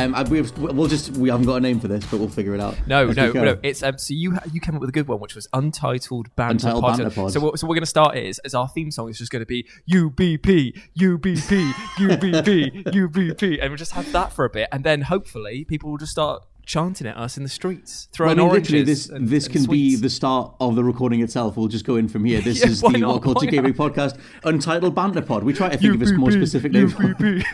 [0.00, 2.54] Um, I, we've, we'll just we haven't got a name for this, but we'll figure
[2.54, 2.74] it out.
[2.86, 3.58] No, no, no.
[3.62, 6.68] It's um, so you you came up with a good one, which was Untitled Banter
[6.68, 6.98] Untitled Pod.
[6.98, 7.32] Banter Pod.
[7.32, 9.40] So what, so we're going to start is as our theme song is just going
[9.40, 14.84] to be UBP, UBP, UBP, UBP, and we'll just have that for a bit, and
[14.84, 18.38] then hopefully people will just start chanting at us in the streets, Well, I throwing
[18.38, 18.70] mean, oranges.
[18.70, 21.56] literally, this and- this and can be the start of the recording itself.
[21.56, 22.40] We'll just go in from here.
[22.50, 23.14] This Yeah, is the not?
[23.14, 25.42] What Culture Gaming podcast, Untitled Banter Pod.
[25.42, 26.86] We try to think of a more specific name.
[26.86, 27.44] UPP.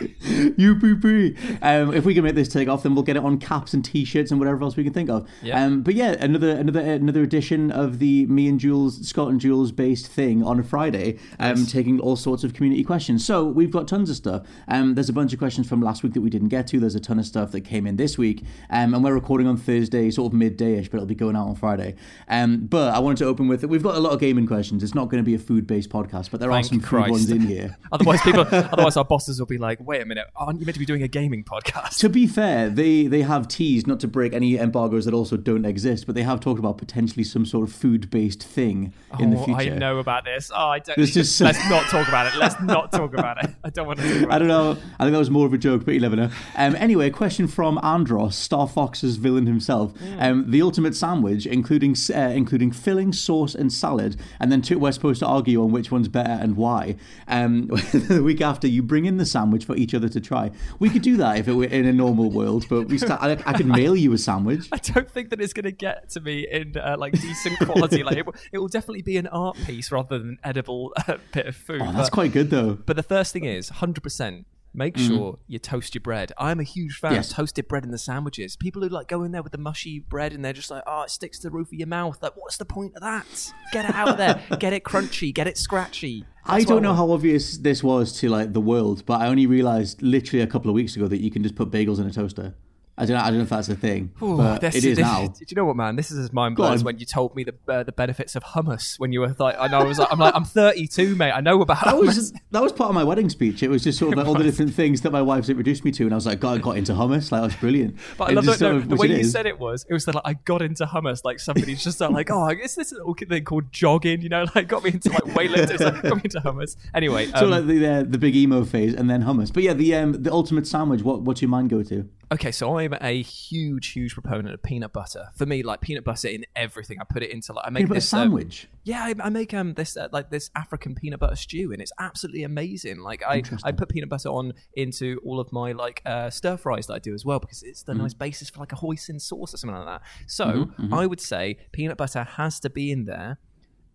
[0.59, 1.63] UPP.
[1.63, 3.83] Um, if we can make this take off, then we'll get it on caps and
[3.83, 5.27] T-shirts and whatever else we can think of.
[5.41, 5.63] Yeah.
[5.63, 9.71] Um, but yeah, another another another edition of the me and Jules, Scott and Jules
[9.71, 13.25] based thing on a Friday, um, taking all sorts of community questions.
[13.25, 14.45] So we've got tons of stuff.
[14.67, 16.79] Um, there's a bunch of questions from last week that we didn't get to.
[16.79, 19.57] There's a ton of stuff that came in this week, um, and we're recording on
[19.57, 21.95] Thursday, sort of midday-ish, but it'll be going out on Friday.
[22.27, 23.67] Um, but I wanted to open with it.
[23.69, 24.83] we've got a lot of gaming questions.
[24.83, 27.11] It's not going to be a food-based podcast, but there are Thank some food Christ.
[27.11, 27.77] ones in here.
[27.91, 30.79] Otherwise, people, otherwise our bosses will be like, "Wait a minute, aren't you meant to
[30.79, 34.33] be doing a gaming podcast?" To be fair, they they have teased not to break
[34.33, 37.73] any embargoes that also don't exist, but they have talked about potentially some sort of
[37.73, 39.59] food based thing in the Oh, future.
[39.73, 40.51] I know about this.
[40.53, 40.97] Oh, I don't.
[40.97, 42.37] There's just- Let's not talk about it.
[42.37, 43.51] Let's not talk about it.
[43.63, 44.71] I don't want to I don't know.
[44.99, 46.29] I think that was more of a joke, but you never know.
[46.55, 49.93] Um, anyway, a question from Andross, Star Fox's villain himself.
[50.17, 54.91] Um, the ultimate sandwich, including uh, including filling, sauce, and salad, and then two, we're
[54.91, 56.95] supposed to argue on which one's better and why.
[57.27, 60.49] Um, the week after, you bring in the sandwich for each other to try.
[60.79, 63.31] We could do that if it were in a normal world, but we start, I,
[63.45, 64.67] I could mail you a sandwich.
[64.71, 68.03] I don't think that it's going to get to me in uh, like decent quality.
[68.03, 71.17] like it will, it will definitely be an art piece rather than an edible uh,
[71.33, 71.81] bit of food.
[71.81, 72.73] Oh, that's but, quite good though.
[72.73, 74.47] but the first thing is, hundred percent.
[74.77, 76.31] Make sure you toast your bread.
[76.37, 77.15] I'm a huge fan Mm.
[77.15, 77.31] Yes.
[77.31, 78.55] of toasted bread in the sandwiches.
[78.55, 81.01] People who like go in there with the mushy bread and they're just like, oh,
[81.01, 82.19] it sticks to the roof of your mouth.
[82.21, 83.51] Like, what's the point of that?
[83.73, 84.39] Get it out of there.
[84.59, 85.33] get it crunchy.
[85.33, 86.25] Get it scratchy.
[86.45, 86.97] I That's what don't know want.
[86.99, 90.69] how obvious this was to like the world, but I only realized literally a couple
[90.69, 92.53] of weeks ago that you can just put bagels in a toaster.
[92.99, 93.21] I don't know.
[93.23, 95.27] I don't know if that's a thing, Ooh, but this- it is this- now.
[95.27, 95.95] Do you know what, man?
[95.95, 98.43] This is as mind blowing as when you told me the uh, the benefits of
[98.43, 101.31] hummus when you were like, I know, I was like, I'm like, I'm 32, mate.
[101.31, 102.05] I know about That hummus.
[102.07, 103.61] was that was part of my wedding speech.
[103.61, 105.91] It was just sort of like all the different things that my wife's introduced me
[105.91, 107.31] to, and I was like, God, I got into hummus.
[107.31, 107.97] Like, that was brilliant.
[108.17, 109.31] But I love that, no, of- the way you is.
[109.31, 109.85] said it was.
[109.89, 111.23] It was like, I got into hummus.
[111.23, 114.21] Like somebody's just like, oh, is this little thing called jogging?
[114.21, 115.69] You know, like got me into like weightlifting.
[115.71, 116.75] It's like, got me into hummus.
[116.95, 119.53] Anyway, So um, like the uh, the big emo phase, and then hummus.
[119.53, 121.03] But yeah, the um, the ultimate sandwich.
[121.03, 122.09] What what's your mind go to?
[122.31, 125.27] Okay, so I'm a huge, huge proponent of peanut butter.
[125.35, 126.99] For me, like peanut butter in everything.
[126.99, 128.67] I put it into like I make Peanut butter this um, sandwich.
[128.83, 131.91] Yeah, I, I make um this uh, like this African peanut butter stew, and it's
[131.99, 132.99] absolutely amazing.
[132.99, 136.87] Like I, I put peanut butter on into all of my like uh, stir fries
[136.87, 138.01] that I do as well because it's the Mm-hmm.
[138.03, 140.01] nice basis for like a hoisin sauce or something like that.
[140.27, 143.39] So I would say peanut butter has to be in there,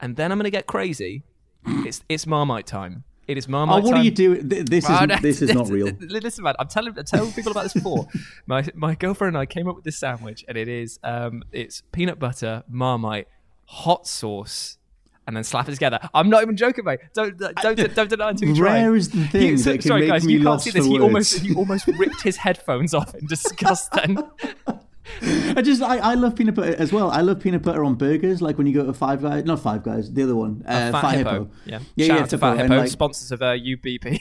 [0.00, 1.24] and then I'm gonna get crazy.
[1.66, 3.04] it's it's Marmite time.
[3.28, 3.80] It is Marmite.
[3.80, 4.00] Oh, what time.
[4.00, 4.48] are you doing?
[4.48, 5.86] This is this is not real.
[6.00, 8.08] Listen, man, I'm telling, I'm telling people about this before.
[8.46, 11.82] my my girlfriend and I came up with this sandwich, and it is um, it's
[11.92, 13.28] peanut butter, marmite,
[13.66, 14.76] hot sauce,
[15.26, 16.00] and then slap it together.
[16.12, 16.98] I'm not even joking, mate.
[17.14, 18.72] Don't don't don't, don't deny until you try.
[18.82, 20.84] Rare is the thing He- that can sorry, make guys, me you can't see this.
[20.84, 23.92] He almost he almost ripped his headphones off in disgust.
[23.92, 24.18] Then
[25.22, 27.10] I just I, I love peanut butter as well.
[27.10, 28.40] I love peanut butter on burgers.
[28.40, 31.16] Like when you go to Five Guys, not Five Guys, the other one, uh, Fat,
[31.16, 31.50] Hippo.
[31.64, 34.20] Yeah, yeah, shout yeah, out to Hippo, Fat and, Hippo, like, sponsors of uh, UBP.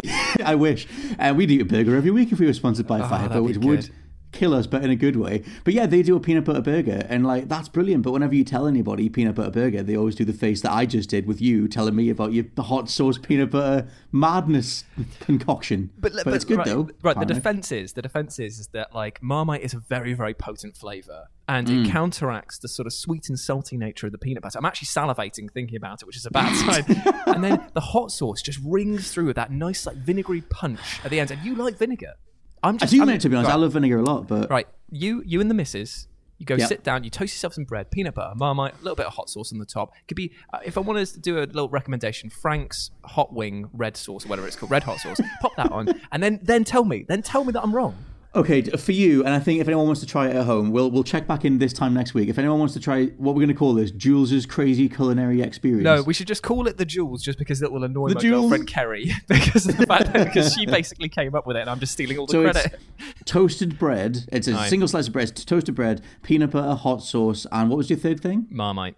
[0.44, 0.86] I wish.
[1.18, 3.42] Uh, we'd eat a burger every week if we were sponsored by Oh, Fat Hippo,
[3.42, 3.90] which would good.
[4.36, 5.42] Kill us, but in a good way.
[5.64, 8.02] But yeah, they do a peanut butter burger, and like that's brilliant.
[8.02, 10.86] But whenever you tell anybody peanut butter burger, they always do the face that I
[10.86, 14.84] just did with you telling me about your hot sauce peanut butter madness
[15.20, 15.90] concoction.
[15.98, 16.88] But, but, it's good right, though.
[17.02, 17.18] Right.
[17.18, 20.76] The defense is the defense is, is that like Marmite is a very very potent
[20.76, 21.86] flavor, and mm.
[21.86, 24.58] it counteracts the sort of sweet and salty nature of the peanut butter.
[24.58, 26.54] I'm actually salivating thinking about it, which is a bad
[26.84, 27.02] sign.
[27.26, 31.10] and then the hot sauce just rings through with that nice like vinegary punch at
[31.10, 31.30] the end.
[31.30, 32.14] And you like vinegar.
[32.62, 32.92] I'm just.
[32.92, 33.48] I do, I'm, mate, to be honest.
[33.48, 33.54] Right.
[33.54, 36.08] I love vinegar a lot, but right, you, you and the missus,
[36.38, 36.68] you go yep.
[36.68, 39.30] sit down, you toast yourself some bread, peanut butter, marmite, a little bit of hot
[39.30, 39.92] sauce on the top.
[40.08, 43.96] Could be, uh, if I wanted to do a little recommendation, Frank's hot wing red
[43.96, 45.20] sauce, or whatever it's called, red hot sauce.
[45.40, 47.96] pop that on, and then then tell me, then tell me that I'm wrong.
[48.36, 50.90] Okay, for you, and I think if anyone wants to try it at home, we'll
[50.90, 52.28] we'll check back in this time next week.
[52.28, 55.84] If anyone wants to try what we're going to call this, Jules's crazy culinary experience.
[55.84, 58.20] No, we should just call it the Jules, just because it will annoy the my
[58.20, 58.42] Jules?
[58.42, 61.70] girlfriend Kerry, because of the fact that because she basically came up with it, and
[61.70, 62.78] I'm just stealing all the so credit.
[63.24, 64.26] toasted bread.
[64.30, 64.68] It's a right.
[64.68, 65.34] single slice of bread.
[65.34, 68.48] toasted bread, peanut butter, hot sauce, and what was your third thing?
[68.50, 68.96] Marmite.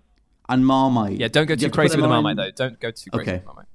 [0.48, 1.20] And marmite.
[1.20, 2.50] Yeah, don't go too crazy with the marmite though.
[2.50, 3.36] Don't go too crazy okay.
[3.36, 3.67] with marmite.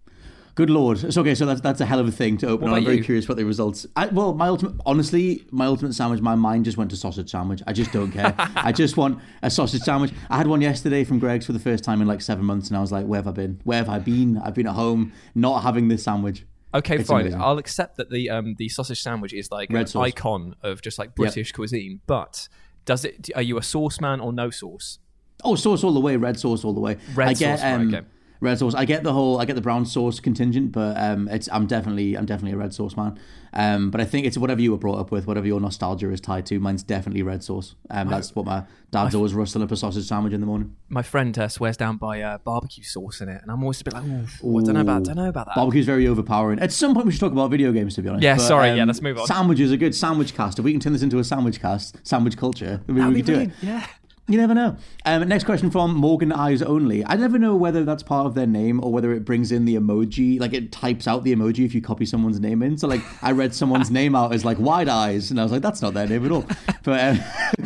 [0.55, 1.03] Good lord.
[1.03, 1.33] It's okay.
[1.33, 2.69] So that's that's a hell of a thing to open.
[2.69, 3.03] I'm very you?
[3.03, 3.87] curious what the results.
[3.95, 6.21] I, well, my ultimate, honestly, my ultimate sandwich.
[6.21, 7.63] My mind just went to sausage sandwich.
[7.65, 8.35] I just don't care.
[8.37, 10.11] I just want a sausage sandwich.
[10.29, 12.77] I had one yesterday from Greggs for the first time in like seven months, and
[12.77, 13.61] I was like, "Where have I been?
[13.63, 14.37] Where have I been?
[14.37, 16.45] I've been at home, not having this sandwich."
[16.75, 17.21] Okay, it's fine.
[17.21, 17.41] Amazing.
[17.41, 20.05] I'll accept that the um the sausage sandwich is like Red an sauce.
[20.05, 21.55] icon of just like British yep.
[21.55, 22.01] cuisine.
[22.05, 22.47] But
[22.85, 23.31] does it?
[23.35, 24.99] Are you a sauce man or no sauce?
[25.43, 26.15] Oh, sauce all the way.
[26.15, 26.97] Red sauce all the way.
[27.15, 27.65] Red I get, sauce.
[27.65, 28.07] Um, right, okay
[28.43, 28.75] red sauce.
[28.75, 32.15] I get the whole, I get the brown sauce contingent, but um, it's I'm definitely
[32.15, 33.19] I'm definitely a red sauce man.
[33.55, 36.19] Um, but I think it's whatever you were brought up with, whatever your nostalgia is
[36.19, 36.59] tied to.
[36.59, 37.75] Mine's definitely red sauce.
[37.91, 40.75] Um, that's what my dad's always rustling up a sausage sandwich in the morning.
[40.89, 43.83] My friend uh, swears down by uh, barbecue sauce in it, and I'm always a
[43.83, 45.55] bit like, oh, I don't know about, don't know about that.
[45.55, 46.59] Barbecue's very overpowering.
[46.59, 48.23] At some point, we should talk about video games, to be honest.
[48.23, 49.27] Yeah, but, sorry, um, yeah, let's move on.
[49.27, 49.93] Sandwiches are good.
[49.93, 50.57] Sandwich cast.
[50.57, 53.39] If we can turn this into a sandwich cast, sandwich culture, we, we could do
[53.39, 53.51] it.
[53.61, 53.85] Yeah.
[54.25, 54.77] You never know.
[55.05, 57.05] Um, next question from Morgan Eyes Only.
[57.05, 59.75] I never know whether that's part of their name or whether it brings in the
[59.75, 62.77] emoji, like it types out the emoji if you copy someone's name in.
[62.77, 65.61] So, like, I read someone's name out as like Wide Eyes, and I was like,
[65.61, 66.45] that's not their name at all.
[66.83, 67.19] But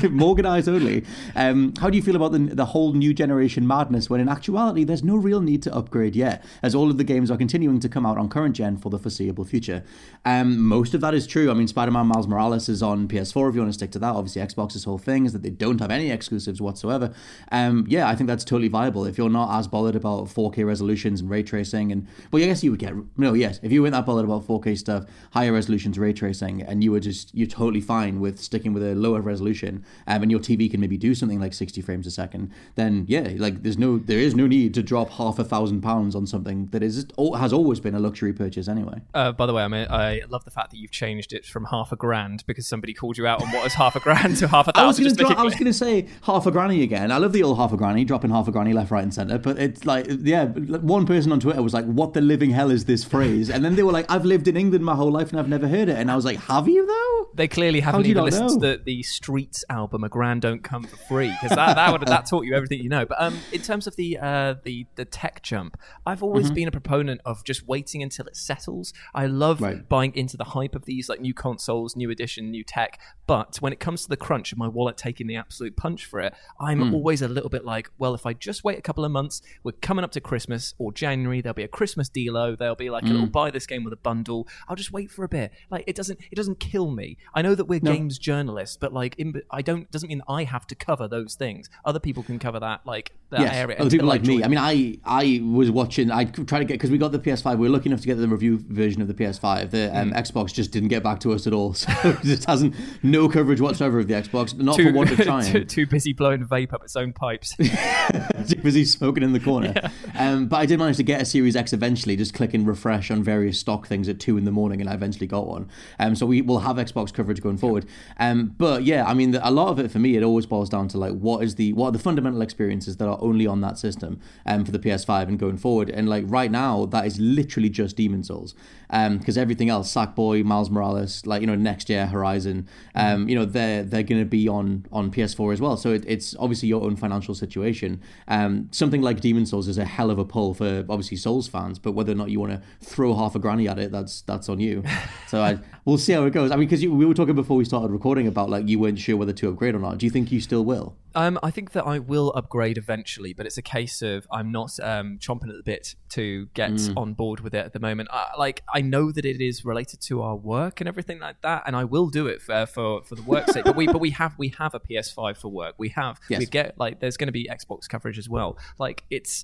[0.04, 1.06] um, Morgan Eyes Only.
[1.36, 4.84] Um, how do you feel about the, the whole new generation madness when in actuality
[4.84, 7.88] there's no real need to upgrade yet, as all of the games are continuing to
[7.88, 9.84] come out on current gen for the foreseeable future?
[10.26, 11.52] Um, most of that is true.
[11.52, 14.00] I mean, Spider Man Miles Morales is on PS4 if you want to stick to
[14.00, 14.16] that.
[14.16, 16.10] Obviously, Xbox's whole thing is that they don't have any
[16.48, 17.14] exclusives whatsoever
[17.52, 19.06] um, yeah, I think that's totally viable.
[19.06, 22.64] If you're not as bothered about 4K resolutions and ray tracing, and well, I guess
[22.64, 25.98] you would get no, yes, if you weren't that bothered about 4K stuff, higher resolutions,
[25.98, 29.84] ray tracing, and you were just you're totally fine with sticking with a lower resolution,
[30.08, 33.30] um, and your TV can maybe do something like 60 frames a second, then yeah,
[33.38, 36.68] like there's no there is no need to drop half a thousand pounds on something
[36.68, 37.06] that is
[37.38, 39.02] has always been a luxury purchase anyway.
[39.14, 41.66] Uh, by the way, I mean I love the fact that you've changed it from
[41.66, 44.48] half a grand because somebody called you out on what is half a grand to
[44.48, 45.06] half a thousand.
[45.38, 47.12] I was going to say half a granny again.
[47.12, 49.38] I love the old half a granny, dropping half a granny left, right, and center.
[49.38, 52.86] But it's like, yeah, one person on Twitter was like, "What the living hell is
[52.86, 55.40] this phrase?" And then they were like, "I've lived in England my whole life and
[55.40, 58.24] I've never heard it." And I was like, "Have you though?" They clearly haven't even
[58.24, 58.54] listened know?
[58.56, 62.08] to the, the Streets album, "A Grand Don't Come for Free," because that that, would,
[62.08, 63.06] that taught you everything you know.
[63.06, 66.56] But um, in terms of the uh, the the tech jump, I've always mm-hmm.
[66.56, 68.94] been a proponent of just waiting until it settles.
[69.14, 69.88] I love right.
[69.88, 73.00] buying into the hype of these like new consoles, new edition, new tech.
[73.28, 76.20] But when it comes to the crunch of my wallet taking the absolute punch for
[76.20, 76.27] it,
[76.60, 76.94] I'm mm.
[76.94, 79.74] always a little bit like, well, if I just wait a couple of months, we're
[79.74, 83.10] coming up to Christmas or January, there'll be a Christmas dealo, there'll be like mm.
[83.10, 84.48] a little buy this game with a bundle.
[84.68, 85.52] I'll just wait for a bit.
[85.70, 87.18] Like it doesn't it doesn't kill me.
[87.34, 87.94] I know that we're no.
[87.94, 91.70] games journalists, but like in, I don't doesn't mean I have to cover those things.
[91.86, 93.78] Other people can cover that like that yes, area.
[93.78, 94.44] Other people like me.
[94.44, 96.12] I mean, I I was watching.
[96.12, 97.58] I tried to get because we got the PS5.
[97.58, 99.72] We were lucky enough to get the review version of the PS5.
[99.72, 100.18] The um, mm.
[100.18, 103.60] Xbox just didn't get back to us at all, so it just hasn't no coverage
[103.60, 104.58] whatsoever of the Xbox.
[104.58, 105.52] Not too, for want of trying.
[105.52, 107.56] too, too busy blowing vape up its own pipes.
[108.48, 109.74] too busy smoking in the corner.
[109.76, 109.90] Yeah.
[110.18, 113.24] Um, but I did manage to get a Series X eventually, just clicking refresh on
[113.24, 115.70] various stock things at two in the morning, and I eventually got one.
[116.00, 117.86] Um, so we will have Xbox coverage going forward.
[118.20, 120.88] Um, but yeah, I mean, a lot of it for me, it always boils down
[120.90, 123.78] to like what is the what are the fundamental experiences that are only on that
[123.78, 125.90] system um, for the PS5 and going forward.
[125.90, 128.56] And like right now, that is literally just Demon's Souls
[128.90, 133.36] because um, everything else, Sackboy, Miles Morales, like you know, next year Horizon, um, you
[133.36, 135.78] know, they're they're going to be on on PS4 as well.
[135.78, 138.02] So it, it's obviously your own financial situation.
[138.28, 141.80] Um, something like Demon's Souls is a hell of a pull for obviously Souls fans,
[141.80, 144.50] but whether or not you want to throw half a granny at it, that's that's
[144.50, 144.84] on you.
[145.28, 146.52] So I, we'll see how it goes.
[146.52, 149.18] I mean, because we were talking before we started recording about like you weren't sure
[149.18, 149.98] whether to upgrade or not.
[149.98, 150.96] Do you think you still will?
[151.18, 154.80] Um, I think that I will upgrade eventually, but it's a case of I'm not
[154.82, 156.94] um, chomping at the bit to get Mm.
[156.96, 158.10] on board with it at the moment.
[158.12, 161.64] I, like I know that it is related to our work and everything like that,
[161.66, 163.64] and I will do it for for, for the work's sake.
[163.66, 165.74] But we but we have we have a PS5 for work.
[165.78, 166.40] We have Yes.
[166.40, 168.58] we get like there's going to be Xbox coverage as well.
[168.78, 169.44] Like it's.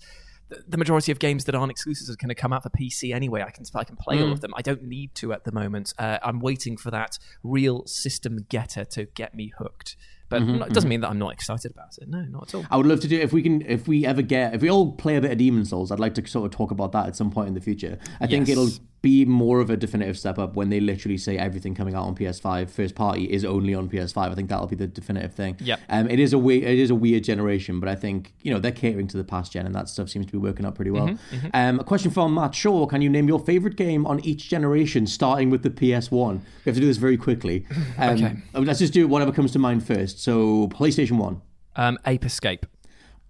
[0.50, 3.12] the- The majority of games that aren't exclusives are going to come out for PC
[3.13, 3.42] anyway.
[3.42, 4.24] I can I can play Mm.
[4.25, 4.53] all of them.
[4.56, 5.88] I don't need to at the moment.
[5.98, 9.96] Uh, I'm waiting for that real system getter to get me hooked.
[10.34, 12.10] But Mm-hmm, it doesn't mean that I'm not excited about it.
[12.10, 12.66] No, not at all.
[12.72, 14.92] I would love to do if we can if we ever get if we all
[14.94, 15.92] play a bit of Demon's Souls.
[15.92, 17.98] I'd like to sort of talk about that at some point in the future.
[18.20, 18.58] I think Yes.
[18.58, 18.70] it'll
[19.02, 22.16] be more of a definitive step up when they literally say everything coming out on
[22.16, 24.32] PS5 first party is only on PS5.
[24.32, 25.58] I think that'll be the definitive thing.
[25.60, 25.80] Yep.
[25.90, 28.60] Um, it is a we- it is a weird generation, but I think you know
[28.60, 30.92] they're catering to the past gen, and that stuff seems to be working out pretty
[30.92, 31.10] well.
[31.10, 34.48] Mm-hmm, Um, a question from Matt Shaw: Can you name your favorite game on each
[34.50, 36.36] generation, starting with the PS1?
[36.63, 37.66] We have to do this very quickly.
[37.98, 38.36] Um, Okay.
[38.54, 40.23] Let's just do whatever comes to mind first.
[40.24, 41.42] So PlayStation One.
[41.75, 42.65] Um, Ape Escape.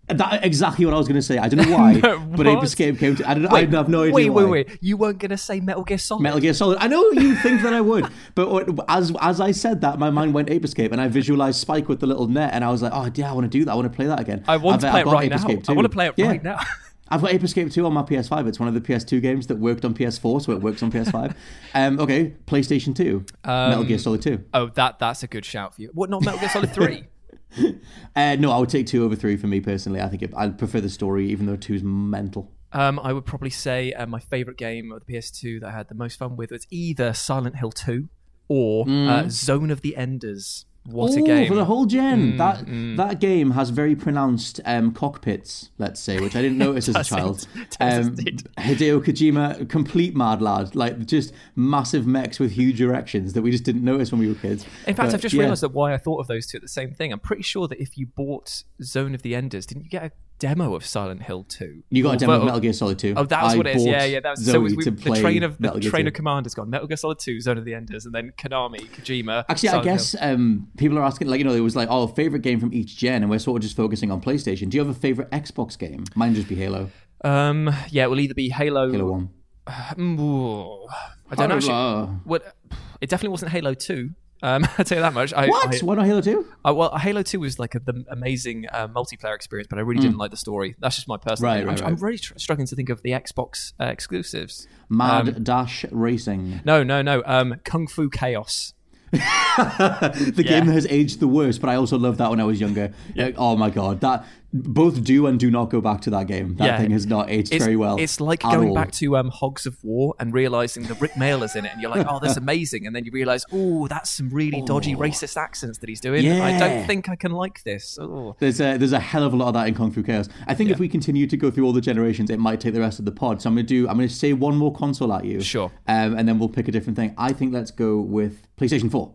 [0.10, 1.40] That exactly what I was going to say.
[1.40, 2.00] I don't know why,
[2.38, 2.62] but Ape?
[2.62, 3.28] Escape came to.
[3.28, 4.44] I, don't, I have no idea Wait, why.
[4.44, 4.78] wait, wait.
[4.82, 6.22] You weren't going to say Metal Gear Solid?
[6.22, 6.78] Metal Gear Solid.
[6.82, 10.36] I know you think that I would, but as as I said that, my mind
[10.36, 12.92] went Ape Escape, and I visualized Spike with the little net, and I was like,
[12.94, 13.72] oh yeah, I want to do that.
[13.72, 14.44] I want to play that again.
[14.48, 15.72] I want I've- to play I've it right Ape now.
[15.72, 16.28] I want to play it Yeah.
[16.28, 16.60] right now.
[17.14, 18.48] I've got Ape Escape 2 on my PS5.
[18.48, 21.36] It's one of the PS2 games that worked on PS4, so it works on PS5.
[21.76, 24.44] um, okay, PlayStation 2, Metal Gear Solid 2.
[24.56, 25.92] Oh, that that's a good shout for you.
[25.94, 26.10] What?
[26.10, 27.06] Not Metal Gear Solid Three?
[28.16, 30.00] Uh, no, I would take 2 over 3 for me personally.
[30.00, 32.52] I think it, I prefer the story, even though 2 is mental.
[32.72, 35.88] Um, I would probably say uh, my favorite game of the PS2 that I had
[35.88, 38.10] the most fun with was either Silent Hill 2
[38.48, 40.66] or uh, Zone of the Enders.
[40.86, 41.48] What a game!
[41.48, 42.34] for the whole gen.
[42.34, 46.90] Mm, that that game has very pronounced um, cockpits, let's say, which I didn't notice
[46.90, 47.48] as a child.
[47.80, 48.16] Um.
[48.16, 53.64] Hideo Kojima, complete mad lad, like just massive mechs with huge erections that we just
[53.64, 54.66] didn't notice when we were kids.
[54.86, 55.42] In fact, But, I've just yeah.
[55.42, 57.12] realised that why I thought of those two at the same thing.
[57.12, 60.12] I'm pretty sure that if you bought Zone of the Enders, didn't you get a
[60.44, 61.84] demo of Silent Hill 2?
[61.90, 63.14] you got a demo of Metal Gear Solid 2.
[63.16, 63.86] Oh, that was I what it is.
[63.86, 64.20] Yeah, yeah.
[64.20, 66.10] That was Zoe so we, to the play train of the train 2.
[66.10, 66.70] of command has gone.
[66.70, 69.46] Metal Gear Solid 2, Zone of the Enders, and then Konami, Kojima.
[69.48, 72.08] Actually, Silent I guess um, people are asking, like, you know, it was like, oh,
[72.08, 74.70] favorite game from each gen, and we're sort of just focusing on PlayStation.
[74.70, 76.04] Do you have a favorite Xbox game?
[76.14, 76.90] Mine just be Halo.
[77.24, 78.92] Um, yeah, it will either be Halo.
[78.92, 79.30] Halo 1.
[79.96, 80.88] Mm,
[81.32, 81.56] I don't know.
[81.56, 82.56] Actually, what?
[83.00, 84.10] It definitely wasn't Halo 2.
[84.44, 85.34] Um, I'll tell you that much.
[85.34, 85.74] I, What?
[85.74, 86.46] I, Why not Halo 2?
[86.66, 90.02] I, well, Halo 2 was like a, the amazing uh, multiplayer experience, but I really
[90.02, 90.76] didn't like the story.
[90.80, 91.38] That's just my personal.
[91.38, 91.46] Hmm.
[91.46, 91.68] Right, thing.
[91.68, 94.68] right, I'm, I'm really tr- struggling to think of the Xbox uh, exclusives.
[94.90, 96.62] Mad Um, Dash Racing.
[96.66, 97.24] No, no, no.
[97.26, 98.74] Um, Kung Fu Chaos.
[99.14, 102.60] the game that has aged the worst, but I also loved that when I was
[102.60, 102.92] younger.
[103.16, 106.56] Like, oh my god, that both do and do not go back to that game.
[106.56, 106.78] That Yeah.
[106.80, 107.98] thing has not aged It's, very well.
[107.98, 108.76] it's like going all.
[108.76, 111.90] back to um, Hogs of War and realizing that Rik Mayall's in it, and you're
[111.90, 112.86] like, oh, that's amazing.
[112.86, 116.24] And then you realize, oh, that's some really dodgy racist accents that he's doing.
[116.24, 116.44] Yeah.
[116.46, 117.98] I don't think I can like this.
[118.00, 118.36] Oh.
[118.40, 120.30] There's a there's a hell of a lot of that in Kung Fu Chaos.
[120.48, 122.80] I think if we continue to go through all the generations, it might take the
[122.80, 123.42] rest of the pod.
[123.42, 125.42] So I'm gonna do I'm gonna say one more console at you.
[125.42, 125.72] Sure.
[125.88, 127.14] Um, and then we'll pick a different thing.
[127.18, 129.12] I think let's go with PlayStation 4.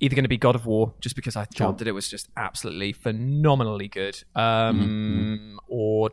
[0.00, 1.72] Either going to be God of War, just because I thought Sure.
[1.72, 5.56] that it was just absolutely phenomenally good, um, mm-hmm.
[5.68, 6.10] or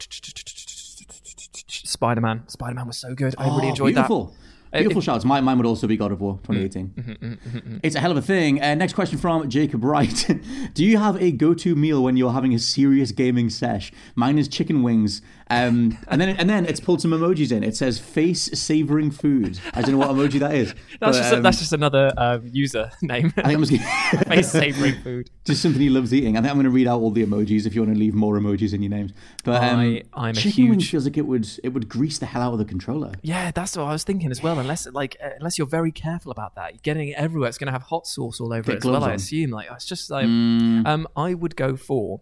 [1.68, 2.44] Spider Man.
[2.48, 3.36] Spider Man was so good.
[3.38, 4.08] I really Oh, enjoyed that.
[4.08, 4.36] beautiful.
[4.72, 5.24] Beautiful shouts.
[5.24, 6.48] My, mine would also be God of War mm.
[6.48, 6.88] 2018.
[6.90, 8.60] Mm-hmm, mm-hmm, it's a hell of a thing.
[8.60, 10.28] Uh, next question from Jacob Wright.
[10.74, 13.92] Do you have a go to meal when you're having a serious gaming sesh?
[14.16, 15.22] Mine is chicken wings.
[15.50, 17.64] Um, and then and then it's pulled some emojis in.
[17.64, 19.60] It says face savoring food.
[19.74, 20.74] I don't know what emoji that is.
[21.00, 23.34] That's but, just um, that's just another um, user name.
[23.38, 25.30] I think I'm just Face savoring food.
[25.46, 26.38] just something he loves eating.
[26.38, 28.14] I think I'm going to read out all the emojis if you want to leave
[28.14, 29.12] more emojis in your names.
[29.44, 32.26] But um, I- I'm a chicken wings feels like it would it would grease the
[32.26, 33.12] hell out of the controller.
[33.22, 34.60] Yeah, that's what I was thinking as well.
[34.60, 37.50] Unless like uh, unless you're very careful about that, you're getting it everywhere.
[37.50, 39.00] It's going to have hot sauce all over Get it as well.
[39.00, 39.50] gloves I assume.
[39.52, 42.22] Like it's just like um, I would go for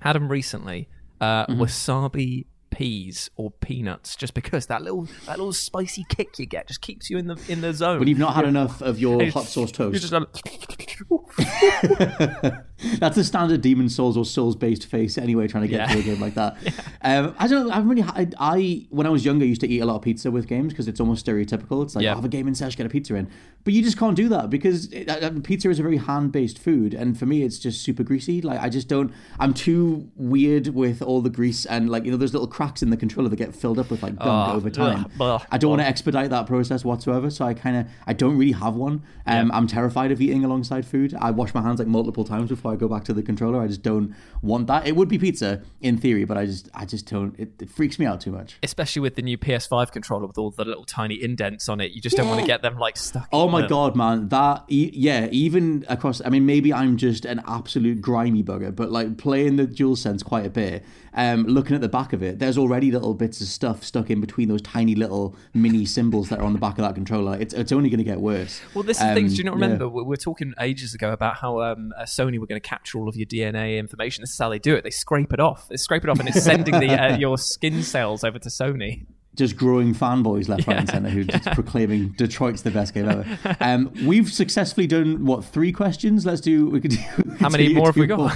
[0.00, 0.88] had them recently
[1.22, 1.62] uh, Mm-hmm.
[1.62, 6.80] wasabi peas or peanuts, just because that little that little spicy kick you get just
[6.80, 7.98] keeps you in the in the zone.
[7.98, 10.12] When you've not had enough of your hot sauce toast.
[12.98, 15.88] That's a standard Demon's Souls or Souls based face anyway, trying to get Yeah.
[15.92, 16.56] through a game like that.
[17.02, 17.70] um, I don't.
[17.70, 20.30] I've really, I, I, when I was younger, used to eat a lot of pizza
[20.30, 21.82] with games because it's almost stereotypical.
[21.82, 22.12] It's like, Yeah.
[22.12, 23.28] oh, have a game in sesh, get a pizza in.
[23.64, 26.58] But you just can't do that because it, uh, pizza is a very hand based
[26.58, 26.94] food.
[26.94, 28.40] And for me, it's just super greasy.
[28.42, 32.16] Like, I just don't, I'm too weird with all the grease and, like, you know,
[32.16, 34.68] those little cracks in the controller that get filled up with, like, gunk Oh, over
[34.70, 35.06] time.
[35.20, 35.42] ugh.
[35.50, 37.30] I don't want to expedite that process whatsoever.
[37.30, 39.02] So I kind of, I don't really have one.
[39.26, 41.14] Um, I'm terrified of eating alongside food.
[41.20, 43.60] I wash my hands like multiple times before I go back to the controller.
[43.60, 44.86] I just don't want that.
[44.86, 47.38] It would be pizza in theory, but I just I just don't.
[47.38, 48.56] It, it freaks me out too much.
[48.62, 52.00] Especially with the new PS5 controller with all the little tiny indents on it, you
[52.00, 53.28] just don't want to get them like stuck.
[53.32, 54.28] Oh my the- god, man!
[54.28, 56.20] That e- yeah, even across.
[56.24, 60.46] I mean, maybe I'm just an absolute grimy bugger, but like playing the DualSense quite
[60.46, 60.84] a bit.
[61.14, 64.18] Um, looking at the back of it, there's already little bits of stuff stuck in
[64.22, 67.36] between those tiny little mini symbols that are on the back of that controller.
[67.38, 68.62] It's it's only going to get worse.
[68.72, 69.26] Well, this is the thing.
[69.28, 69.64] Do you not Um, yeah.
[69.66, 69.88] remember?
[69.90, 72.98] We we were talking ages ago about how um, uh, Sony were going to capture
[72.98, 74.22] all of your DNA information.
[74.22, 74.84] This is how they do it.
[74.84, 75.68] They scrape it off.
[75.68, 79.06] They scrape it off, and it's sending the uh, your skin cells over to Sony.
[79.34, 83.26] Just growing fanboys left, right, and center who just proclaiming Detroit's the best game ever.
[83.60, 86.26] Um, we've successfully done what three questions?
[86.26, 86.68] Let's do.
[86.68, 86.98] We could do.
[87.24, 88.18] we How many more have we got?
[88.18, 88.32] more.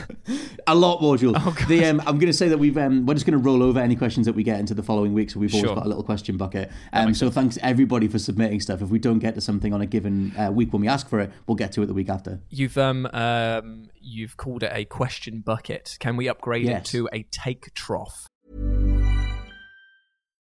[0.67, 1.37] A lot more, Jules.
[1.69, 2.77] the, um, I'm going to say that we've.
[2.79, 5.15] Um, we're just going to roll over any questions that we get into the following
[5.15, 5.31] week.
[5.31, 5.75] So we've always Sure.
[5.75, 6.71] got a little question bucket.
[6.93, 8.83] Um, so thanks everybody for submitting stuff.
[8.83, 11.21] If we don't get to something on a given uh, week when we ask for
[11.21, 12.41] it, we'll get to it the week after.
[12.51, 15.97] You've um, um you've called it a question bucket.
[16.01, 18.27] Can we upgrade it to a take trough?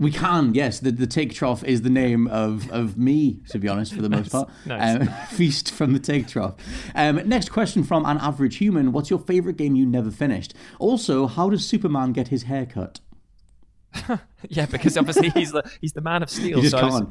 [0.00, 0.80] We can, yes.
[0.80, 4.08] The the take trough is the name of, of me, to be honest, for the
[4.08, 4.48] most part.
[4.64, 4.96] nice.
[5.02, 6.54] Um, feast from the take trough.
[6.94, 10.54] Um, next question from an average human: What's your favorite game you never finished?
[10.78, 13.00] Also, how does Superman get his hair cut?
[14.48, 16.56] Yeah, because obviously he's the he's the man of steel.
[16.56, 17.10] He just so can't.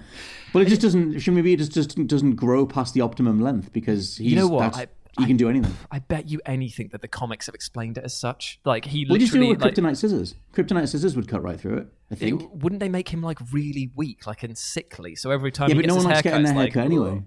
[0.52, 1.20] Well, it just doesn't.
[1.20, 4.76] Should maybe it just, just doesn't grow past the optimum length because he's, know what?
[4.76, 4.88] I-
[5.20, 5.76] he can do anything.
[5.92, 8.60] I bet you anything that the comics have explained it as such.
[8.64, 10.36] Like he Well, just do it literally with like, kryptonite scissors.
[10.54, 11.88] Kryptonite scissors would cut right through it.
[12.12, 12.42] I think.
[12.42, 15.16] it- wouldn't they make him like really weak, like and sickly?
[15.16, 16.86] So every time yeah, he but gets no one his likes getting their like, haircut
[16.86, 17.24] anyway.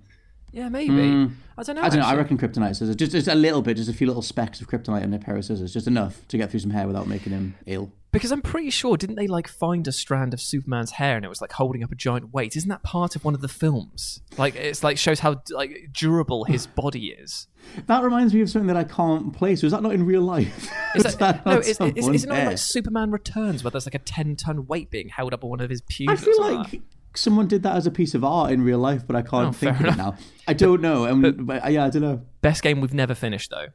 [0.53, 1.11] Yeah, maybe.
[1.11, 1.27] Hmm.
[1.57, 1.83] I don't know.
[1.83, 2.07] I don't know.
[2.07, 2.97] I reckon kryptonite scissors.
[2.97, 5.37] Just, just a little bit, just a few little specks of kryptonite in a pair
[5.37, 7.91] of scissors, just enough to get through some hair without making him ill.
[8.11, 11.29] Because I'm pretty sure, didn't they like find a strand of Superman's hair and it
[11.29, 12.57] was like holding up a giant weight?
[12.57, 14.21] Isn't that part of one of the films?
[14.37, 17.47] Like it's like shows how like durable his body is.
[17.87, 19.63] That reminds me of something that I can't place.
[19.63, 20.71] Was that not in real life?
[20.95, 23.95] Is that, that no, is, is, is, it not like Superman Returns where there's like
[23.95, 26.13] a ten ton weight being held up on one of his pubes?
[26.13, 26.83] I feel like
[27.15, 29.53] someone did that as a piece of art in real life, but I can't Oh,
[29.53, 30.17] think of it now.
[30.49, 31.07] I don't know.
[31.07, 32.23] Um, but, uh, yeah, I don't know.
[32.41, 33.69] Best game we've never finished though.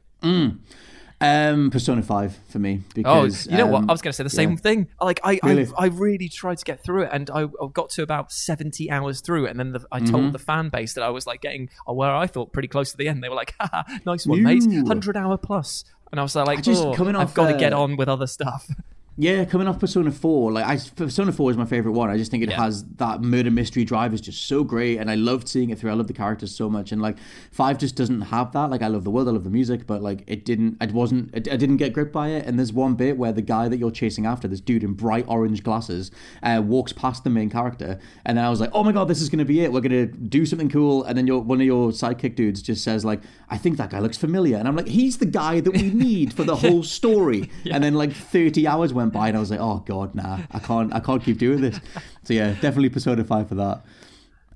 [1.20, 3.82] Um, Persona Five for me Oh, because you know what?
[3.82, 4.56] um, I was going to say the same yeah.
[4.56, 4.88] thing.
[5.00, 5.66] Like I, Really?
[5.76, 8.88] I, I really tried to get through it, and I, I got to about seventy
[8.88, 10.12] hours through it, and then the, I Mm-hmm.
[10.12, 12.92] told the fan base that I was like getting uh, where I thought pretty close
[12.92, 13.24] to the end.
[13.24, 16.84] They were like, Haha, "Nice one, mate, hundred hour plus." And I was like, just
[16.84, 18.70] oh, coming "I've off, got to get uh, on with other stuff."
[19.20, 22.08] Yeah, coming off Persona 4, like I, Persona 4 is my favorite one.
[22.08, 22.62] I just think it Yeah.
[22.62, 25.90] has that murder mystery drive is just so great, and I loved seeing it through.
[25.90, 27.16] I love the characters so much, and like
[27.50, 28.70] Five just doesn't have that.
[28.70, 30.76] Like I love the world, I love the music, but like it didn't.
[30.80, 31.34] It wasn't.
[31.34, 32.46] It, I didn't get gripped by it.
[32.46, 35.24] And there's one bit where the guy that you're chasing after, this dude in bright
[35.26, 36.12] orange glasses,
[36.44, 39.20] uh, walks past the main character, and then I was like, oh my god, this
[39.20, 39.72] is gonna be it.
[39.72, 43.04] We're gonna do something cool, and then your one of your sidekick dudes just says
[43.04, 45.90] like, I think that guy looks familiar, and I'm like, he's the guy that we
[45.90, 47.50] need for the whole story.
[47.70, 50.58] And then like 30 hours went by, and I was like, oh god, nah, I
[50.58, 51.78] can't, I can't keep doing this.
[52.24, 53.82] So yeah, definitely Persona 5 for that.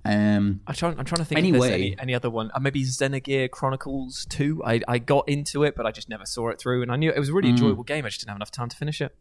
[0.05, 1.59] Um, I'm trying, I'm trying to think if Anyway.
[1.69, 2.51] there's any, any other one.
[2.55, 4.63] Uh, maybe Xenoblade Chronicles 2.
[4.65, 6.83] I, I got into it, but I just never saw it through.
[6.83, 7.53] And I knew it was a really Mm.
[7.53, 8.05] enjoyable game.
[8.05, 9.15] I just didn't have enough time to finish it.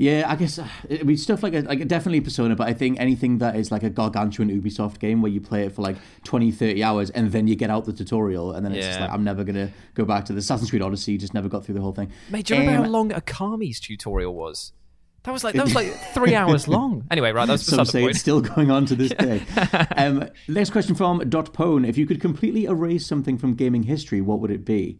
[0.00, 2.98] Yeah, I guess uh, it'd be stuff like a, like definitely Persona, but I think
[2.98, 6.52] anything that is like a gargantuan Ubisoft game where you play it for like 20,
[6.52, 9.24] 30 hours and then you get out the tutorial and then it's just like I'm
[9.24, 11.18] never gonna go back to the Assassin's Creed Odyssey.
[11.18, 12.10] Just never got through the whole thing.
[12.30, 14.72] Mate, do you remember Um, how long Okami's tutorial was?
[15.24, 17.04] That was like that was like three hours long.
[17.10, 18.10] Anyway, right, that's Some beside the say point.
[18.12, 19.42] it's still going on to this day.
[19.98, 21.84] um, next question from Dot Pone.
[21.84, 24.98] If you could completely erase something from gaming history, what would it be?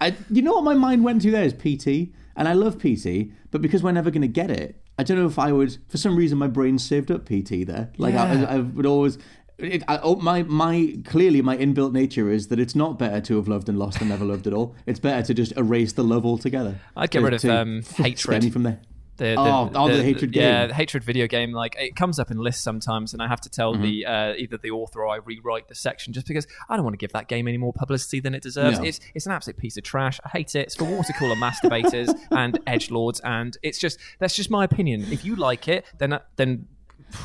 [0.00, 3.30] I, you know what my mind went to there is PT, and I love PT,
[3.50, 5.78] but because we're never going to get it, I don't know if I would.
[5.88, 7.90] For some reason, my brain saved up PT there.
[7.98, 8.46] Like Yeah.
[8.48, 9.18] I, I would always.
[9.58, 13.36] It, I, oh, my my clearly my inbuilt nature is that it's not better to
[13.36, 14.74] have loved and lost than never loved at all.
[14.86, 16.80] It's better to just erase the love altogether.
[16.96, 18.52] I'd get To- rid of, to um, hatred.
[18.52, 18.80] from there.
[19.18, 20.68] The, Oh, oh, the hatred Yeah, game.
[20.68, 21.52] the hatred video game.
[21.52, 23.82] Like it comes up in lists sometimes, and I have to tell Mm-hmm.
[23.82, 26.94] the uh, either the author or I rewrite the section just because I don't want
[26.94, 28.78] to give that game any more publicity than it deserves.
[28.78, 28.84] No.
[28.84, 30.18] It's it's an absolute piece of trash.
[30.24, 30.60] I hate it.
[30.66, 35.06] It's for water cooler masturbators and edge lords, and it's just that's just my opinion.
[35.12, 36.66] If you like it, then then.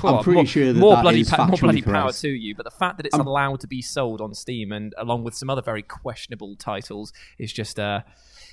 [0.03, 2.55] I'm pretty more, sure that more that bloody pa- more bloody power to you.
[2.55, 5.49] But the fact that it's allowed to be sold on Steam and along with some
[5.49, 8.01] other very questionable titles is just uh,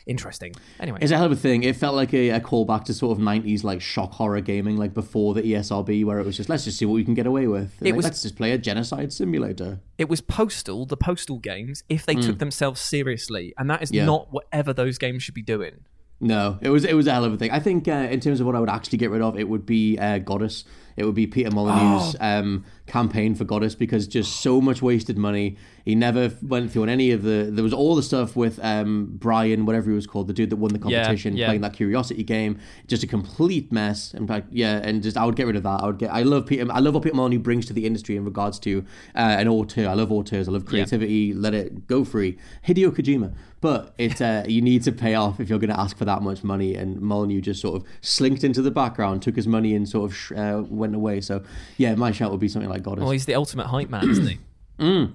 [0.07, 0.55] interesting.
[0.81, 1.63] Anyway, It's a hell of a thing.
[1.63, 4.95] It felt like a, a callback to sort of '90s like shock horror gaming, like
[4.95, 7.47] before the ESRB, where it was just let's just see what we can get away
[7.47, 7.73] with.
[7.81, 9.81] It Like, was- let's just play a genocide simulator.
[9.97, 13.95] it was postal the postal games if they took themselves seriously and that is Mm.
[13.95, 14.05] Yeah.
[14.07, 15.85] not whatever those games should be doing
[16.25, 17.51] No, it was it was a hell of a thing.
[17.51, 19.67] I think uh, in terms of what I would actually get rid of, it would
[19.67, 20.65] be uh, Godus.
[20.97, 25.57] It would be Peter Molyneux's um, campaign for Godus because just so much wasted money.
[25.85, 27.51] He never went through on any of the.
[27.53, 30.57] There was all the stuff with um, Brian, whatever he was called, the dude that
[30.57, 31.49] won the competition, yeah.
[31.49, 32.59] playing that Curiosity game.
[32.87, 34.15] Just a complete mess.
[34.15, 35.83] In fact, yeah, and just I would get rid of that.
[35.83, 36.11] I would get.
[36.11, 36.67] I love Peter.
[36.73, 38.83] I love what Peter Molyneux brings to the industry in regards to
[39.15, 39.87] uh, an auteur.
[39.89, 40.49] I love auteurs.
[40.49, 41.35] I love creativity.
[41.35, 42.39] Let it go free.
[42.67, 43.35] Hideo Kojima.
[43.65, 46.21] But it uh, you need to pay off if you're going to ask for that
[46.21, 46.75] much money.
[46.75, 50.15] And Molyneux just sort of slinked into the background, took his money, and sort of
[50.15, 51.23] sh- uh, went away.
[51.23, 51.43] So
[51.79, 52.99] yeah, my shout would be something like Godus.
[52.99, 54.39] well he's the ultimate hype man isn't he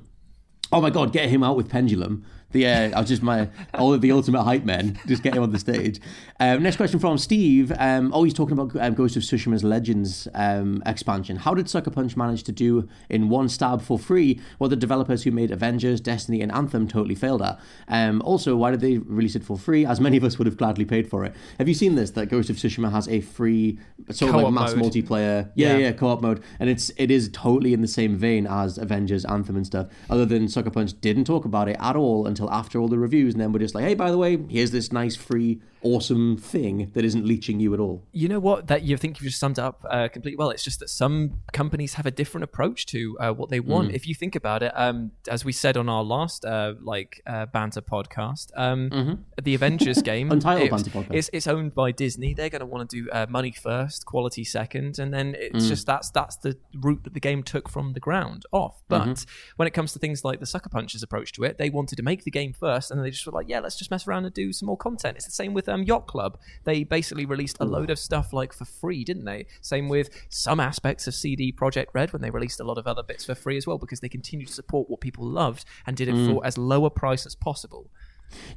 [0.72, 2.26] Oh my god, get him out with Pendulum.
[2.52, 5.00] The uh, I was just my all of the ultimate hype men.
[5.06, 6.00] Just get him on the stage.
[6.40, 7.72] Um, next question from Steve.
[7.78, 11.36] Um, oh, he's talking about um, Ghost of Tsushima's Legends um, expansion.
[11.38, 15.24] How did Sucker Punch manage to do in one stab for free what the developers
[15.24, 17.60] who made Avengers, Destiny, and Anthem totally failed at?
[17.88, 19.86] Um, also, why did they release it for free?
[19.86, 21.36] As many of us would have gladly paid for it.
[21.60, 22.12] Have you seen this?
[22.12, 23.78] That Ghost of Tsushima has a free
[24.10, 24.86] sort of like mass mode.
[24.92, 25.52] multiplayer.
[25.54, 25.78] Yeah, Yeah.
[25.78, 29.56] yeah, co-op mode, and it's it is totally in the same vein as Avengers, Anthem,
[29.56, 29.88] and stuff.
[30.10, 33.34] Other than Sucker Punch didn't talk about it at all until after all the reviews,
[33.34, 36.92] and then we're just like, hey, by the way, here's this nice free, awesome thing
[36.94, 38.04] that isn't leeching you at all.
[38.12, 40.80] you know what that you think you've just summed up uh, completely well it's just
[40.82, 43.66] that some companies have a different approach to uh, what they Mm.
[43.68, 47.22] want if you think about it um, as we said on our last uh, like
[47.26, 50.34] uh, banter podcast um, the avengers game Mm-hmm.
[50.34, 51.16] Untitled it's, banter podcast.
[51.18, 54.44] it's, it's owned by disney they're going to want to do uh, money first quality
[54.44, 55.70] second and then it's Mm.
[55.70, 59.54] just that's that's the route that the game took from the ground off but Mm-hmm.
[59.56, 62.04] when it comes to things like the sucker punch's approach to it they wanted to
[62.04, 64.26] make the game first and then they just were like yeah let's just mess around
[64.26, 67.58] and do some more content it's the same with um, yacht club they basically released
[67.60, 71.52] a load of stuff like for free didn't they same with some aspects of CD
[71.52, 74.00] Projekt Red when they released a lot of other bits for free as well because
[74.00, 76.34] they continued to support what people loved and did it Mm.
[76.36, 77.90] for as low a price as possible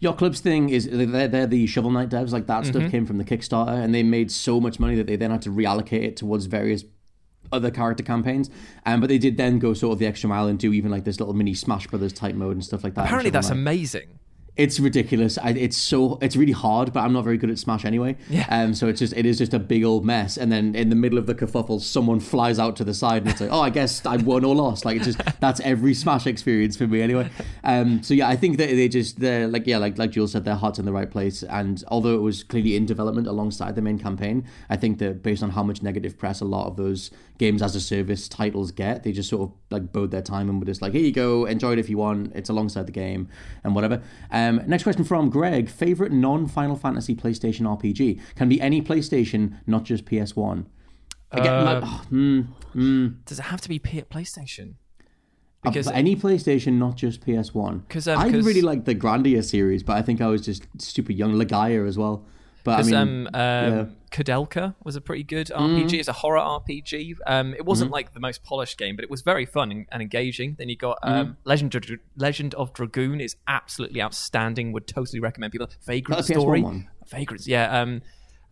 [0.01, 2.31] Yacht Club's thing is they're, they're the Shovel Knight devs.
[2.31, 2.79] Like that Mm-hmm.
[2.79, 5.41] stuff came from the Kickstarter, and they made so much money that they then had
[5.43, 6.85] to reallocate it towards various
[7.50, 8.50] other character campaigns.
[8.87, 11.05] Um, but they did then go sort of the extra mile and do even like
[11.05, 13.07] this little mini Smash Brothers type mode and stuff like that.
[13.07, 13.59] apparently that's Knight.
[13.59, 14.18] amazing
[14.55, 15.38] It's ridiculous.
[15.38, 18.19] I, it's so it's really hard, but I'm not very good at Smash anyway.
[18.29, 18.47] Yeah.
[18.51, 18.75] Um.
[18.75, 21.19] So it's just it is just a big old mess, and then in the middle
[21.19, 24.05] of the kerfuffle, someone flies out to the side, and it's like, oh, I guess
[24.05, 24.85] I won or lost.
[24.85, 27.31] Like it's just that's every Smash experience for me anyway.
[27.65, 28.03] Um.
[28.03, 30.57] So yeah, I think that they just they're like yeah, like like Jules said, their
[30.57, 33.99] heart's in the right place, and although it was clearly in development alongside the main
[33.99, 37.62] campaign, I think that based on how much negative press a lot of those games
[37.62, 40.67] as a service titles get, they just sort of like bode their time and were
[40.67, 42.33] just like, here you go, enjoy it if you want.
[42.35, 43.29] It's alongside the game
[43.65, 44.03] and whatever.
[44.31, 49.85] Um, next question from Greg: Favorite non-Final Fantasy PlayStation RPG can be any PlayStation, not
[49.85, 50.66] just PS One.
[51.31, 52.02] Again, my- oh,
[52.72, 54.74] hmm, does it have to be P- playstation
[55.64, 57.85] uh, because any PlayStation, not just PS One.
[57.88, 60.64] 'Cause, um, I 'cause- really like the Grandia series, but I think I was just
[60.81, 61.33] super young.
[61.35, 62.26] Legaia as well.
[62.64, 63.85] But I mean, um, um, yeah.
[64.12, 64.25] Mm.
[64.25, 65.94] Koudelka was a pretty good RPG.
[65.94, 67.16] It's a horror RPG.
[67.27, 67.94] Um, it wasn't Mm-hmm.
[67.94, 70.57] like the most polished game, but it was very fun and, and engaging.
[70.59, 71.85] Then you got um, Legend of,
[72.16, 74.72] Legend of Dragoon is absolutely outstanding.
[74.72, 75.68] Would totally recommend people.
[75.87, 76.88] Vagrant That's the PS1 Story, one.
[77.09, 77.46] Vagrant.
[77.46, 77.81] Yeah.
[77.81, 78.03] Um,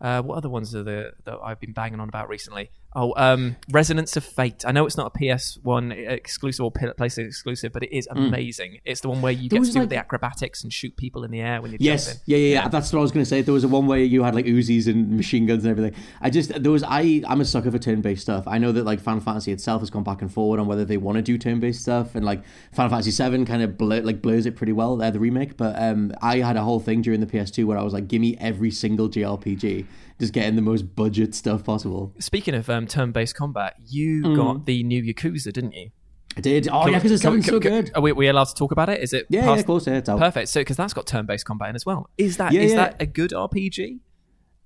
[0.01, 2.71] uh, what other ones are the that I've been banging on about recently?
[2.93, 4.63] Oh, um, Resonance of Fate.
[4.65, 8.79] I know it's not a PS1 exclusive or PlayStation exclusive, but it is amazing.
[8.83, 11.31] It's the one where you get to do like- the acrobatics and shoot people in
[11.31, 12.21] the air when you're Yes, jumping.
[12.25, 12.67] yeah, yeah, yeah.
[12.67, 13.41] That's what I was going to say.
[13.41, 15.97] There was a one where you had like Uzis and machine guns and everything.
[16.19, 18.43] I just there was I I'm a sucker for turn-based stuff.
[18.45, 20.97] I know that like Final Fantasy itself has gone back and forward on whether they
[20.97, 24.45] want to do turn-based stuff, and like Final Fantasy Seven kind of blur, like blurs
[24.45, 24.97] it pretty well.
[24.97, 27.83] There, the remake, but um, I had a whole thing during the PS2 where I
[27.83, 29.85] was like, give me every single JRPG,
[30.21, 32.13] just getting the most budget stuff possible.
[32.19, 34.35] Speaking of um, turn-based combat, you Mm.
[34.35, 35.89] got the new Yakuza, didn't you?
[36.37, 36.69] I did.
[36.71, 37.91] Oh, yeah, because it's Can we- so can- good.
[37.93, 39.01] Are we, we allowed to talk about it?
[39.01, 39.25] Is it?
[39.29, 40.17] Yeah, yeah, past- of course, yeah, it's out.
[40.19, 40.47] Perfect.
[40.47, 42.09] So, because that's got turn-based combat in as well.
[42.17, 42.75] Is that is Yeah, yeah.
[42.75, 43.99] that a good RPG?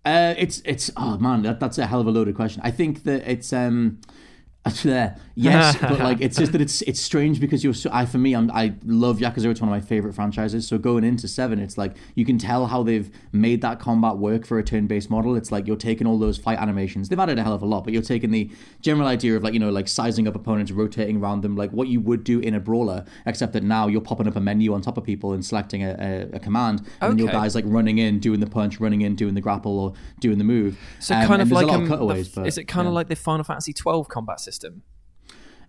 [0.06, 2.62] Uh, it's it's oh man, that, that's a hell of a loaded question.
[2.64, 4.00] I think that it's um,
[4.84, 7.90] there, yes, but like it's just that it's it's strange because you're so.
[7.94, 9.46] I for me, I'm I love Yakuza.
[9.52, 10.68] It's one of my favorite franchises.
[10.68, 14.46] So going into seven, it's like you can tell how they've made that combat work
[14.46, 15.36] for a turn-based model.
[15.36, 17.10] It's like you're taking all those fight animations.
[17.10, 18.50] They've added a hell of a lot, but you're taking the
[18.82, 21.88] general idea of like you know like sizing up opponents, rotating around them, like what
[21.88, 24.82] you would do in a brawler, except that now you're popping up a menu on
[24.82, 25.96] top of people and selecting a,
[26.32, 29.16] a, a command, and then your guys like running in, doing the punch, running in,
[29.16, 30.78] doing the grapple, or doing the move.
[31.00, 32.28] So Um, kind of like a lot um, of the cutaways.
[32.30, 34.84] f- but, is it kind of like the Final Fantasy twelve combat system?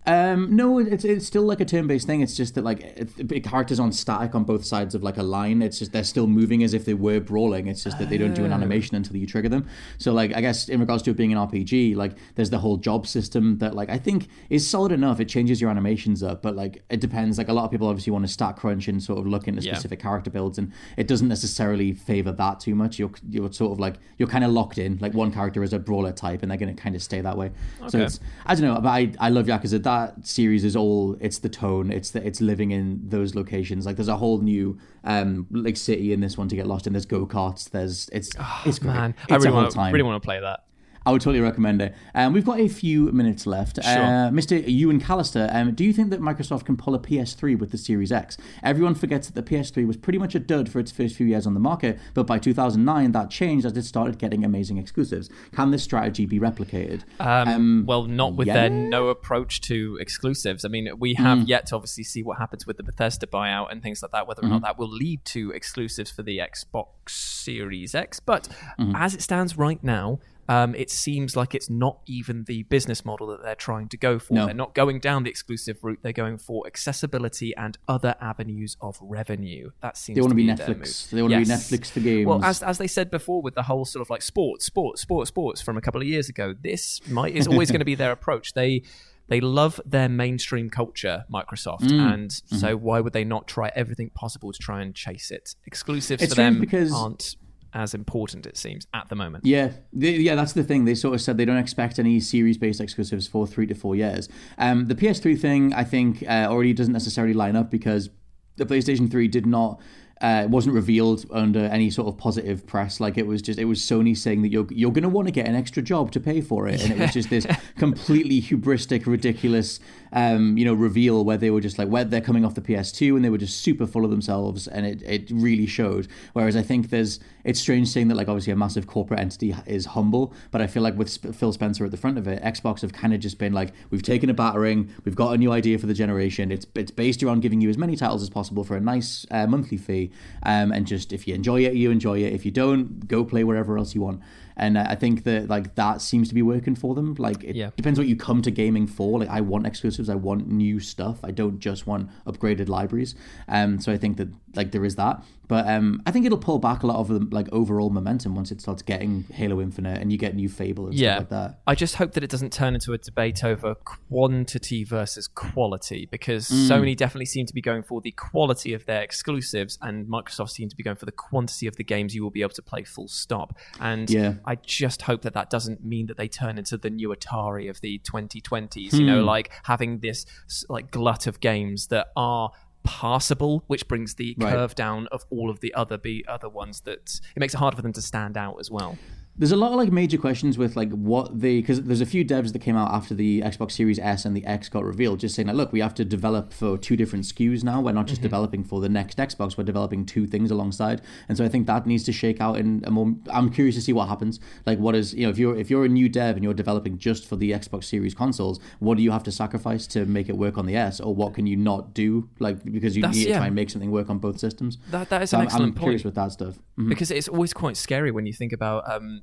[0.06, 2.20] Um, no, it's it's still like a turn-based thing.
[2.20, 5.22] It's just that like it, it, characters on static on both sides of like a
[5.22, 5.62] line.
[5.62, 7.66] It's just they're still moving as if they were brawling.
[7.66, 9.66] It's just that they don't do an animation until you trigger them.
[9.98, 12.76] So like I guess in regards to it being an RPG, like there's the whole
[12.76, 15.18] job system that like I think is solid enough.
[15.18, 17.36] It changes your animations up, but like it depends.
[17.38, 19.62] Like a lot of people obviously want to stack crunch and sort of look into
[19.62, 19.74] Yeah.
[19.74, 22.98] specific character builds, and it doesn't necessarily favor that too much.
[22.98, 24.98] You're you're sort of like you're kind of locked in.
[25.00, 27.36] Like one character is a brawler type, and they're going to kind of stay that
[27.36, 27.50] way.
[27.88, 29.82] So it's I don't know, but I, I love Yakuza.
[29.82, 33.86] That series is all it's the tone, it's the it's living in those locations.
[33.86, 36.92] Like there's a whole new um like city in this one to get lost in.
[36.92, 37.70] There's go karts.
[37.70, 38.30] There's it's
[38.64, 38.92] it's great.
[38.92, 39.92] Oh, Man, it's I really want time.
[39.92, 40.60] really want to play that.
[41.06, 41.94] I would totally recommend it.
[42.16, 43.78] Um, we've got a few minutes left.
[43.78, 44.62] Uh, Mr.
[44.66, 48.10] Ewan Callister, um, do you think that Microsoft can pull a PS3 with the Series
[48.10, 48.36] X?
[48.64, 51.46] Everyone forgets that the PS3 was pretty much a dud for its first few years
[51.46, 55.30] on the market, but by 2009 that changed as it started getting amazing exclusives.
[55.52, 57.02] Can this strategy be replicated?
[57.20, 58.54] Um, well, not with yeah.
[58.54, 60.64] their no approach to exclusives.
[60.64, 61.46] I mean, we have Mm.
[61.48, 64.40] yet to obviously see what happens with the Bethesda buyout and things like that, whether
[64.40, 64.52] or Mm-hmm.
[64.54, 68.18] not that will lead to exclusives for the Xbox Series X.
[68.18, 68.96] But Mm-hmm.
[68.96, 73.26] as it stands right now, um, it seems like it's not even the business model
[73.28, 74.34] that they're trying to go for.
[74.34, 74.46] No.
[74.46, 75.98] They're not going down the exclusive route.
[76.02, 79.70] They're going for accessibility and other avenues of revenue.
[79.80, 81.10] That seems They want to be their Netflix.
[81.10, 82.26] They want to be Netflix for games.
[82.26, 85.28] Well, as, as they said before, with the whole sort of like sports, sports, sports,
[85.28, 88.12] sports from a couple of years ago, this might is always going to be their
[88.18, 88.54] approach.
[88.54, 88.82] They
[89.28, 92.14] they love their mainstream culture, Microsoft, Mm.
[92.14, 95.56] and so why would they not try everything possible to try and chase it?
[95.66, 97.34] Exclusives It's for them because- aren't
[97.76, 99.44] as important, it seems, at the moment.
[99.44, 100.86] Yeah, yeah, that's the thing.
[100.86, 104.30] They sort of said they don't expect any series-based exclusives for three to four years.
[104.56, 108.08] Um, the PS3 thing, I think, uh, already doesn't necessarily line up because
[108.56, 109.78] the PlayStation 3 did not.
[110.20, 113.00] Uh, it wasn't revealed under any sort of positive press.
[113.00, 115.32] Like it was just, it was Sony saying that you're you're going to want to
[115.32, 117.46] get an extra job to pay for it, and it was just this
[117.78, 119.78] completely hubristic, ridiculous,
[120.12, 123.16] um, you know, reveal where they were just like, where they're coming off the PS2
[123.16, 126.08] and they were just super full of themselves, and it it really showed.
[126.32, 129.86] Whereas I think there's, it's strange saying that like obviously a massive corporate entity is
[129.86, 132.80] humble, but I feel like with Sp- Phil Spencer at the front of it, Xbox
[132.80, 135.78] have kind of just been like, we've taken a battering, we've got a new idea
[135.78, 136.50] for the generation.
[136.50, 139.46] It's it's based around giving you as many titles as possible for a nice uh,
[139.46, 140.05] monthly fee,
[140.42, 142.32] um, and just if you enjoy it, you enjoy it.
[142.32, 144.20] If you don't, go play wherever else you want.
[144.58, 147.14] And I think that like that seems to be working for them.
[147.18, 147.70] Like it Yeah.
[147.76, 149.18] depends what you come to gaming for.
[149.18, 151.18] Like I want exclusives, I want new stuff.
[151.22, 153.14] I don't just want upgraded libraries.
[153.48, 155.22] Um, so I think that like there is that.
[155.48, 158.50] But um, I think it'll pull back a lot of the like overall momentum once
[158.50, 161.60] it starts getting Halo Infinite and you get new Fable and yeah, stuff like that.
[161.68, 166.48] I just hope that it doesn't turn into a debate over quantity versus quality because
[166.48, 166.68] Mm.
[166.68, 170.68] Sony definitely seem to be going for the quality of their exclusives and Microsoft seem
[170.68, 172.82] to be going for the quantity of the games you will be able to play
[172.84, 173.56] full stop.
[173.80, 174.34] And Yeah.
[174.44, 177.80] I just hope that that doesn't mean that they turn into the new Atari of
[177.80, 179.26] the 2020s, you know, Hmm.
[179.26, 180.26] like having this
[180.68, 182.50] like glut of games that are
[182.86, 184.52] passable which brings the Right.
[184.52, 187.74] curve down of all of the other be other ones that it makes it hard
[187.74, 188.96] for them to stand out as well
[189.38, 192.24] There's a lot of like major questions with like what they because there's a few
[192.24, 195.34] devs that came out after the Xbox Series S and the X got revealed, just
[195.34, 197.80] saying like, look, we have to develop for two different SKUs now.
[197.82, 199.58] We're not just developing for the next Xbox.
[199.58, 202.82] We're developing two things alongside, and so I think that needs to shake out in
[202.86, 203.14] a more.
[203.30, 204.40] I'm curious to see what happens.
[204.64, 206.96] Like, what is you know if you're if you're a new dev and you're developing
[206.96, 210.36] just for the Xbox Series consoles, what do you have to sacrifice to make it
[210.38, 212.28] work on the S, or what can you not do?
[212.38, 214.78] Like because you That's- need to try and make something work on both systems.
[214.90, 216.06] That- that is So an I'm- excellent I'm curious point.
[216.06, 216.54] with that stuff.
[216.78, 216.90] Mhm.
[216.90, 219.22] because it's always quite scary when you think about um,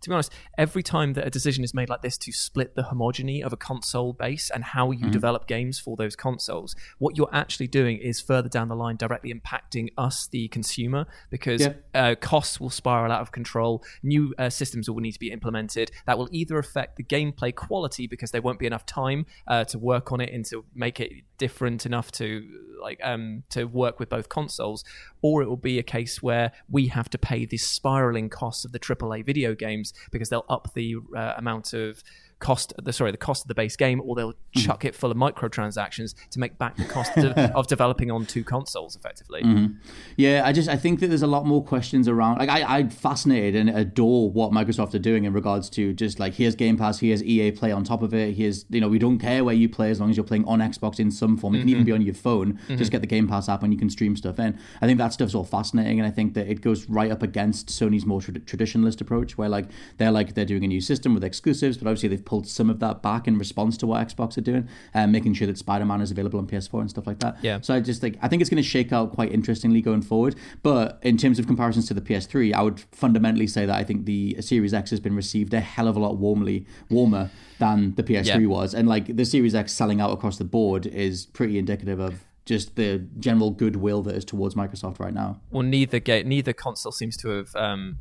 [0.00, 2.82] to be honest, every time that a decision is made like this to split the
[2.82, 5.10] homogeny of a console base and how you mm-hmm.
[5.10, 9.32] develop games for those consoles, what you're actually doing is further down the line directly
[9.32, 11.72] impacting us, the consumer, because yeah.
[11.94, 13.82] uh, costs will spiral out of control.
[14.02, 18.06] New uh, systems will need to be implemented that will either affect the gameplay quality
[18.06, 21.12] because there won't be enough time uh, to work on it and to make it
[21.38, 22.46] different enough to
[22.80, 24.84] like um to work with both consoles,
[25.22, 28.72] or it will be a case where we have to pay the spiraling costs of
[28.72, 32.02] the AAA video games because they'll up the uh, amount of
[32.40, 34.60] cost the sorry the cost of the base game, or they'll mm-hmm.
[34.60, 38.44] chuck it full of microtransactions to make back the cost of, of developing on two
[38.44, 39.42] consoles effectively.
[39.42, 39.74] Mm-hmm.
[40.16, 42.38] Yeah, I just I think that there's a lot more questions around.
[42.38, 46.34] Like I, I'm fascinated and adore what Microsoft are doing in regards to just like
[46.34, 48.34] here's Game Pass, here's EA Play on top of it.
[48.34, 50.60] Here's you know we don't care where you play as long as you're playing on
[50.60, 51.54] Xbox in some form.
[51.54, 51.74] It can mm-hmm.
[51.74, 52.54] even be on your phone.
[52.54, 52.76] Mm-hmm.
[52.76, 54.58] Just get the Game Pass app and you can stream stuff in.
[54.80, 57.68] I think that stuff's all fascinating, and I think that it goes right up against
[57.68, 61.24] Sony's more tra- traditionalist approach, where like they're like they're doing a new system with
[61.24, 64.42] exclusives, but obviously they've pulled some of that back in response to what Xbox are
[64.42, 67.18] doing, and um, making sure that Spider Man is available on PS4 and stuff like
[67.20, 67.38] that.
[67.42, 67.60] Yeah.
[67.62, 70.36] So I just think I think it's going to shake out quite interestingly going forward.
[70.62, 74.04] But in terms of comparisons to the PS3, I would fundamentally say that I think
[74.04, 78.02] the Series X has been received a hell of a lot warmly, warmer than the
[78.02, 78.46] PS3 yeah.
[78.46, 82.24] was, and like the Series X selling out across the board is pretty indicative of
[82.44, 85.40] just the general goodwill that is towards Microsoft right now.
[85.50, 87.98] Well, neither ga- neither console seems to have um,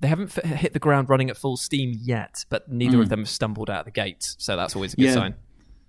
[0.00, 3.02] they haven't f- hit the ground running at full steam yet, but neither mm.
[3.02, 4.36] of them have stumbled out of the gates.
[4.38, 5.14] So that's always a good yeah.
[5.14, 5.34] sign.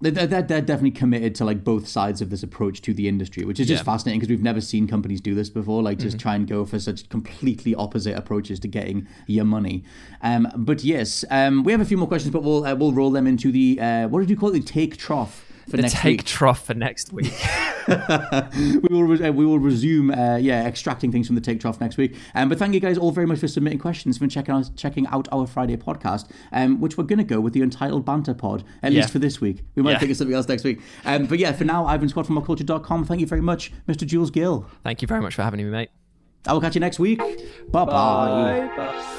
[0.01, 3.43] They're, they're, they're, definitely committed to like both sides of this approach to the industry,
[3.43, 3.91] which is just yeah.
[3.91, 5.83] fascinating because we've never seen companies do this before.
[5.83, 6.21] Like just mm-hmm.
[6.21, 9.83] try and go for such completely opposite approaches to getting your money.
[10.21, 13.11] Um, but yes, um, we have a few more questions, but we'll uh, we'll roll
[13.11, 14.53] them into the uh, what did you call it?
[14.53, 16.25] The take trough for the next take week.
[16.25, 17.33] trough for next week.
[17.87, 21.97] we will re- we will resume uh, yeah extracting things from the take trough next
[21.97, 22.15] week.
[22.35, 25.07] Um, but thank you guys all very much for submitting questions for checking out checking
[25.07, 28.91] out our Friday podcast, um, which we're gonna go with the Untitled Banter Pod at
[28.91, 29.01] yeah.
[29.01, 29.63] least for this week.
[29.75, 29.99] We might yeah.
[29.99, 30.81] think of something else next week.
[31.05, 33.05] Um, but yeah, for now, I've been Scott from MockCulture.com.
[33.05, 34.05] Thank you very much, Mr.
[34.05, 34.65] Jules Gill.
[34.83, 35.89] Thank you very much for having me, mate.
[36.45, 37.19] I will catch you next week.
[37.71, 37.85] Bye-bye.
[37.85, 39.18] Bye bye.